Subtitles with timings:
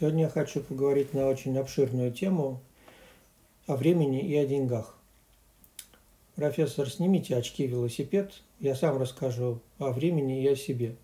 [0.00, 2.62] Сегодня я хочу поговорить на очень обширную тему
[3.66, 4.96] о времени и о деньгах.
[6.36, 10.96] Профессор, снимите очки велосипед, я сам расскажу о времени и о себе.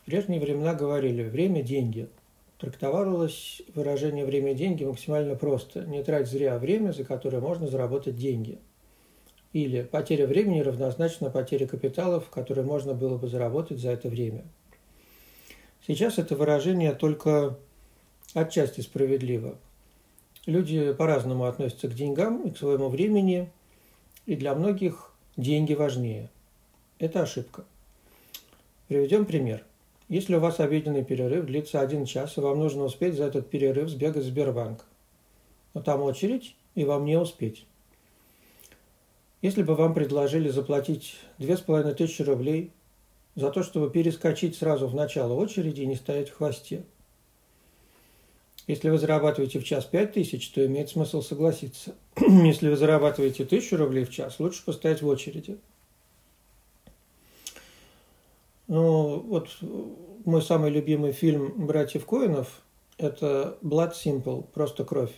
[0.00, 2.08] В прежние времена говорили «время– деньги».
[2.56, 5.82] Трактовалось выражение «время– деньги» максимально просто.
[5.82, 8.58] Не трать зря время, за которое можно заработать деньги.
[9.52, 14.44] Или потеря времени равнозначна потере капиталов, которые можно было бы заработать за это время.
[15.86, 17.58] Сейчас это выражение только
[18.34, 19.56] отчасти справедливо.
[20.46, 23.50] Люди по-разному относятся к деньгам и к своему времени,
[24.26, 26.30] и для многих деньги важнее.
[26.98, 27.64] Это ошибка.
[28.88, 29.64] Приведем пример.
[30.08, 33.88] Если у вас обеденный перерыв длится один час, и вам нужно успеть за этот перерыв
[33.88, 34.84] сбегать в Сбербанк,
[35.74, 37.66] но там очередь, и вам не успеть.
[39.40, 42.72] Если бы вам предложили заплатить 2500 рублей
[43.34, 46.84] за то, чтобы перескочить сразу в начало очереди и не стоять в хвосте–
[48.66, 51.96] если вы зарабатываете в час 5 тысяч, то имеет смысл согласиться.
[52.20, 55.58] Если вы зарабатываете 1000 рублей в час, лучше постоять в очереди.
[58.68, 59.48] Ну, вот
[60.24, 62.62] мой самый любимый фильм «Братьев Коинов»–
[62.98, 65.12] это «Blood Simple», «Просто кровь»,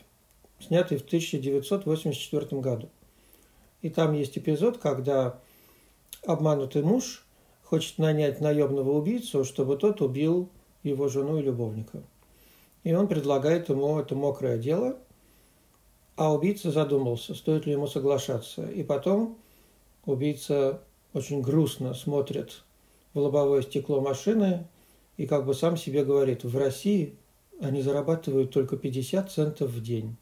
[0.59, 2.89] снятый в 1984 году.
[3.83, 5.39] И там есть эпизод, когда
[6.27, 7.27] обманутый муж
[7.63, 10.49] хочет нанять наемного убийцу, чтобы тот убил
[10.83, 12.03] его жену и любовника–
[12.85, 14.99] и он предлагает ему это мокрое дело,
[16.17, 18.69] а убийца задумался, стоит ли ему соглашаться.
[18.71, 19.39] И потом
[20.05, 20.81] убийца
[21.15, 22.63] очень грустно смотрит
[23.15, 24.67] в лобовое стекло машины
[25.17, 27.17] и как бы сам себе говорит, в России
[27.61, 30.17] они зарабатывают только 50 центов в день.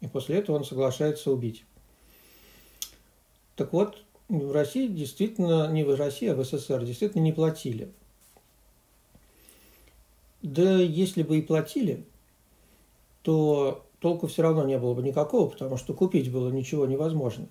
[0.00, 1.64] И после этого он соглашается убить.
[3.56, 7.88] Так вот, в России действительно, не в России, а в СССР действительно не платили–
[10.44, 12.04] да если бы и платили,
[13.22, 17.48] то толку все равно не было бы никакого, потому что купить было ничего невозможно.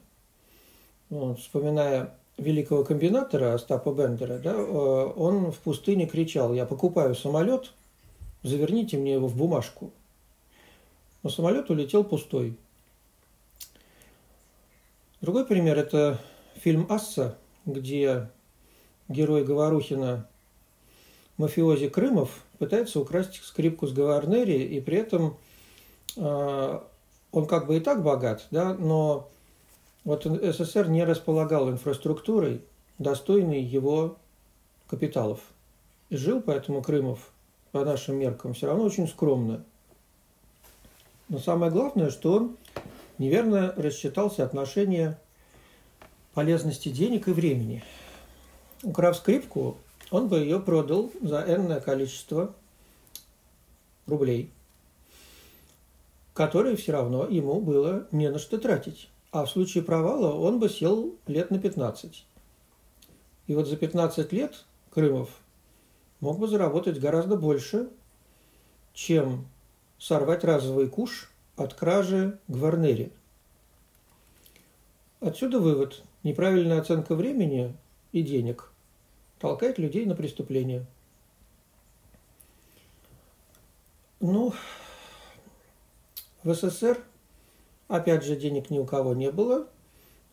[1.10, 7.74] Вот, вспоминая великого комбинатора Остапа Бендера, да, э, он в пустыне кричал, я покупаю самолет,
[8.44, 9.92] заверните мне его в бумажку.
[11.24, 12.56] Но самолет улетел пустой.
[15.20, 16.20] Другой пример– это
[16.56, 18.30] фильм «Асса», где
[19.08, 20.28] герой Говорухина
[21.38, 25.38] мафиози Крымов пытается украсть скрипку с Гаварнери, и при этом
[26.16, 26.80] э,
[27.32, 29.30] он как бы и так богат, да, но
[30.04, 32.62] вот СССР не располагал инфраструктурой,
[33.00, 34.18] достойной его
[34.88, 35.40] капиталов.
[36.10, 37.32] И жил поэтому Крымов,
[37.72, 39.64] по нашим меркам, все равно очень скромно.
[41.30, 42.58] Но самое главное, что он
[43.18, 45.18] неверно рассчитал соотношение
[46.34, 47.84] полезности денег и времени.
[48.84, 49.78] Украв скрипку,
[50.14, 52.54] он бы ее продал за энное количество
[54.06, 54.52] рублей,
[56.36, 59.10] которые все равно ему было не на что тратить.
[59.32, 62.28] А в случае провала он бы сел лет на 15.
[63.48, 65.30] И вот за 15 лет Крымов
[66.20, 67.90] мог бы заработать гораздо больше,
[68.94, 69.48] чем
[69.98, 73.12] сорвать разовый куш от кражи Гварнери.
[75.22, 76.04] Отсюда вывод.
[76.22, 77.76] Неправильная оценка времени
[78.12, 78.73] и денег
[79.44, 80.86] толкает людей на преступление.
[84.22, 84.54] Ну,
[86.44, 87.04] в СССР,
[87.90, 89.68] опять же, денег ни у кого не было.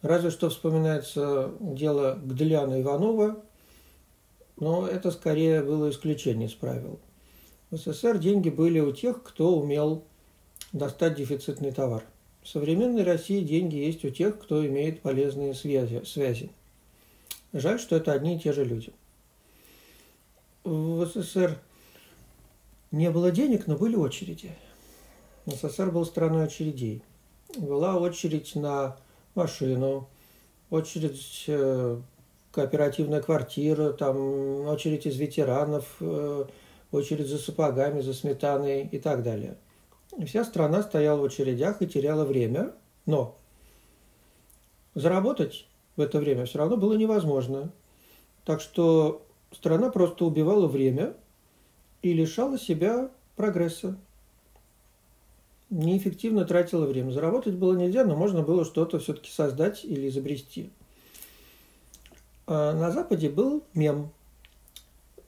[0.03, 3.43] Разве что вспоминается дело Гделяна Иванова,
[4.59, 7.01] но это скорее было исключение из правил.
[7.73, 10.05] В СССР деньги были у тех, кто умел
[10.71, 12.05] достать дефицитный товар.
[12.45, 16.05] В современной России деньги есть у тех, кто имеет полезные связи.
[16.05, 16.53] связи.
[17.53, 18.93] Жаль, что это одни и те же люди
[20.65, 21.59] в СССР
[22.91, 24.53] не было денег, но были очереди.
[25.47, 27.03] СССР был страной очередей.
[27.57, 28.97] Была очередь на
[29.35, 30.09] машину,
[30.71, 32.01] очередь э,
[32.53, 36.45] кооперативная квартира, там очередь из ветеранов, э,
[36.93, 39.57] очередь за сапогами, за сметаной и так далее.
[40.27, 42.73] Вся страна стояла в очередях и теряла время,
[43.07, 43.37] но
[44.95, 47.73] заработать в это время все равно было невозможно.
[48.45, 51.15] Так что страна просто убивала время
[52.03, 53.97] и лишала себя прогресса.
[55.71, 57.13] Неэффективно тратила время.
[57.13, 60.71] Заработать было нельзя, но можно было что-то все-таки создать или изобрести.
[62.47, 64.11] А на Западе был мем.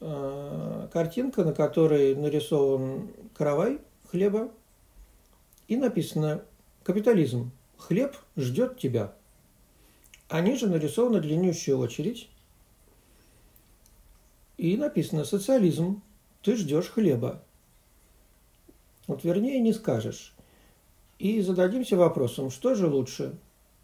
[0.01, 3.79] А, картинка, на которой нарисован каравай
[4.11, 4.51] хлеба
[5.69, 6.43] и написано
[6.83, 7.53] «Капитализм.
[7.79, 9.13] Хлеб ждет тебя».
[10.29, 12.29] А ниже нарисована длиннющая очередь,
[14.63, 16.03] и написано «социализм,
[16.41, 17.43] ты ждешь хлеба».
[19.09, 20.37] Вот вернее не скажешь.
[21.19, 23.37] И зададимся вопросом, что же лучше,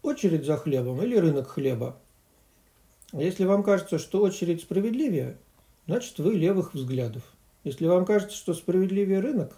[0.03, 1.97] очередь за хлебом или рынок хлеба?
[3.11, 5.37] Если вам кажется, что очередь справедливее,
[5.85, 7.23] значит вы левых взглядов.
[7.65, 9.57] Если вам кажется, что справедливее рынок,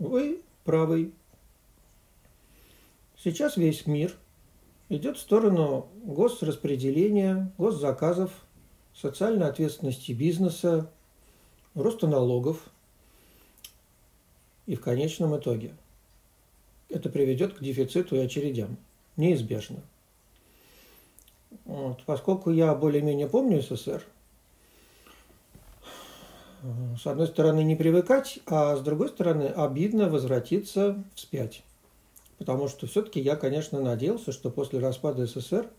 [0.00, 1.12] вы правый.
[3.22, 4.12] Сейчас весь мир
[4.88, 8.32] идет в сторону госраспределения, госзаказов,
[9.00, 10.90] социальной ответственности бизнеса,
[11.74, 12.58] роста налогов.
[14.66, 15.74] И в конечном итоге
[16.88, 18.76] это приведет к дефициту и очередям.
[19.16, 19.80] Неизбежно.
[21.64, 22.02] Вот.
[22.04, 24.04] Поскольку я более-менее помню СССР,
[27.00, 31.62] с одной стороны, не привыкать, а с другой стороны, обидно возвратиться вспять.
[32.38, 35.70] Потому что все-таки я, конечно, надеялся, что после распада СССР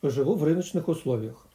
[0.00, 1.46] поживу в рыночных условиях.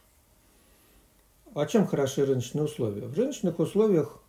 [1.55, 3.07] А чем хороши рыночные условия?
[3.07, 4.21] В рыночных условиях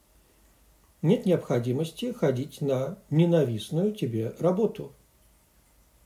[1.02, 4.92] нет необходимости ходить на ненавистную тебе работу.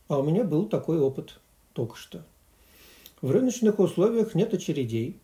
[0.08, 1.38] А у меня был такой опыт
[1.74, 2.24] только что.
[3.20, 5.20] В рыночных условиях нет очередей.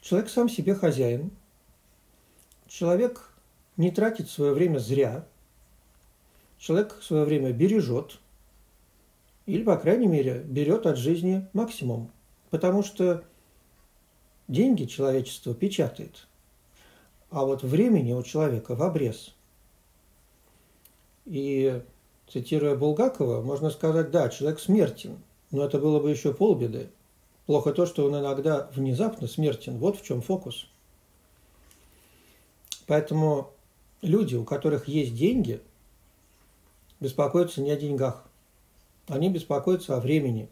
[0.00, 1.30] Человек сам себе хозяин.
[2.66, 3.30] Человек
[3.76, 5.26] не тратит свое время зря.
[6.56, 8.20] Человек свое время бережет.
[9.44, 12.10] Или, по крайней мере, берет от жизни максимум.
[12.48, 13.22] Потому что
[14.50, 16.26] деньги человечество печатает.
[17.30, 19.34] А вот времени у человека в обрез.
[21.26, 21.82] И,
[22.28, 25.18] цитируя Булгакова, можно сказать, да, человек смертен–
[25.50, 26.90] но это было бы еще полбеды.
[27.46, 29.78] Плохо то, что он иногда внезапно смертен.
[29.78, 30.66] Вот в чем фокус.
[32.86, 33.50] Поэтому
[34.02, 35.60] люди, у которых есть деньги,
[37.00, 38.24] беспокоятся не о деньгах.
[39.08, 40.48] Они беспокоятся о времени.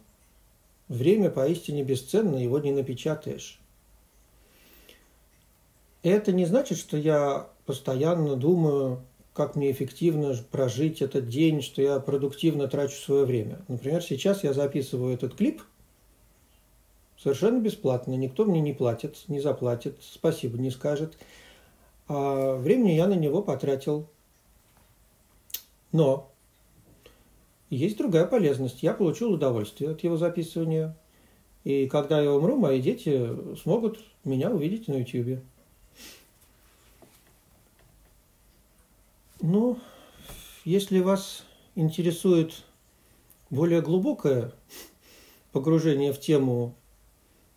[0.89, 3.59] Время поистине бесценно, его не напечатаешь.
[6.03, 9.01] Это не значит, что я постоянно думаю
[9.33, 13.59] как мне эффективно прожить этот день, что я продуктивно трачу свое время.
[13.69, 15.61] Например, сейчас я записываю этот клип
[17.17, 21.17] совершенно бесплатно, никто мне не платит, не заплатит, спасибо не скажет.
[22.07, 24.07] А времени я на него потратил.
[25.91, 26.29] Но
[27.69, 28.83] есть другая полезность.
[28.83, 30.97] Я получил удовольствие от его записывания.
[31.63, 33.29] И когда я умру, мои дети
[33.61, 35.39] смогут меня увидеть на YouTube.
[39.41, 39.79] Ну,
[40.65, 41.45] если вас
[41.75, 42.65] интересует
[43.49, 44.51] более глубокое
[45.53, 46.75] погружение в тему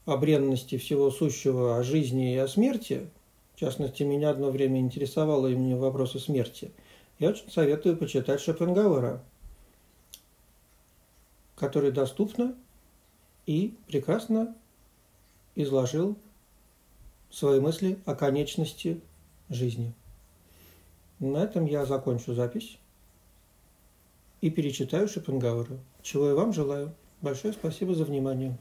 [0.04, 3.10] о бренности всего сущего, о жизни и о смерти,
[3.56, 6.70] в частности, меня одно время интересовало именно вопросы смерти,
[7.18, 9.20] я очень советую почитать Шопенгауэра,
[11.56, 12.54] который доступно
[13.46, 14.54] и прекрасно
[15.56, 16.16] изложил
[17.28, 19.00] свои мысли о конечности
[19.48, 19.92] жизни.
[21.22, 22.80] На этом я закончу запись
[24.40, 25.78] и перечитаю Шопенгауэра.
[26.02, 26.96] Чего я вам желаю.
[27.20, 28.58] Большое спасибо за внимание.